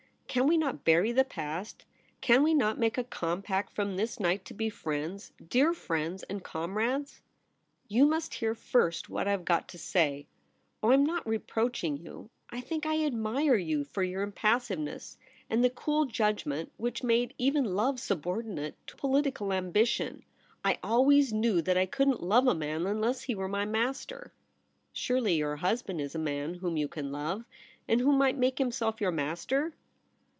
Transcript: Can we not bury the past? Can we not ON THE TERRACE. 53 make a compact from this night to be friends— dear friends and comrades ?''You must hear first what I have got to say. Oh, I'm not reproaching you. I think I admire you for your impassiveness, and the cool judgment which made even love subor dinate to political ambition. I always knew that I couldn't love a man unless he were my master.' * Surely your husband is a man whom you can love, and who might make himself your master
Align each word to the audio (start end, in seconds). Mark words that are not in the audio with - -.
Can 0.33 0.47
we 0.47 0.57
not 0.57 0.85
bury 0.85 1.11
the 1.11 1.25
past? 1.25 1.83
Can 2.21 2.41
we 2.41 2.53
not 2.53 2.75
ON 2.75 2.79
THE 2.79 2.89
TERRACE. 2.89 3.03
53 3.03 3.03
make 3.03 3.05
a 3.05 3.09
compact 3.13 3.73
from 3.73 3.97
this 3.97 4.17
night 4.17 4.45
to 4.45 4.53
be 4.53 4.69
friends— 4.69 5.33
dear 5.49 5.73
friends 5.73 6.23
and 6.23 6.41
comrades 6.41 7.19
?''You 7.89 8.05
must 8.05 8.35
hear 8.35 8.55
first 8.55 9.09
what 9.09 9.27
I 9.27 9.31
have 9.31 9.43
got 9.43 9.67
to 9.67 9.77
say. 9.77 10.27
Oh, 10.81 10.91
I'm 10.93 11.05
not 11.05 11.27
reproaching 11.27 11.97
you. 11.97 12.29
I 12.49 12.61
think 12.61 12.85
I 12.85 13.03
admire 13.03 13.57
you 13.57 13.83
for 13.83 14.03
your 14.03 14.21
impassiveness, 14.21 15.17
and 15.49 15.61
the 15.65 15.69
cool 15.69 16.05
judgment 16.05 16.71
which 16.77 17.03
made 17.03 17.33
even 17.37 17.65
love 17.65 17.95
subor 17.97 18.41
dinate 18.41 18.75
to 18.87 18.95
political 18.95 19.51
ambition. 19.51 20.23
I 20.63 20.79
always 20.81 21.33
knew 21.33 21.61
that 21.63 21.75
I 21.75 21.85
couldn't 21.85 22.23
love 22.23 22.47
a 22.47 22.55
man 22.55 22.85
unless 22.87 23.23
he 23.23 23.35
were 23.35 23.49
my 23.49 23.65
master.' 23.65 24.31
* 24.65 24.93
Surely 24.93 25.33
your 25.35 25.57
husband 25.57 25.99
is 25.99 26.15
a 26.15 26.19
man 26.19 26.53
whom 26.53 26.77
you 26.77 26.87
can 26.87 27.11
love, 27.11 27.43
and 27.85 27.99
who 27.99 28.13
might 28.13 28.37
make 28.37 28.59
himself 28.59 29.01
your 29.01 29.11
master 29.11 29.73